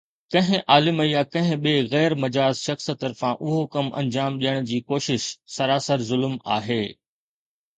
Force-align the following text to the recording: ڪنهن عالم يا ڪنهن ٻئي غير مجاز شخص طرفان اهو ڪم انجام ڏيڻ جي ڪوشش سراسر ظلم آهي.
ڪنهن 0.35 0.61
عالم 0.75 1.01
يا 1.07 1.19
ڪنهن 1.35 1.59
ٻئي 1.65 1.83
غير 1.91 2.15
مجاز 2.23 2.61
شخص 2.69 2.89
طرفان 3.03 3.37
اهو 3.49 3.59
ڪم 3.75 3.93
انجام 4.03 4.41
ڏيڻ 4.45 4.67
جي 4.71 4.81
ڪوشش 4.89 5.29
سراسر 5.59 6.07
ظلم 6.09 6.37
آهي. 6.57 6.81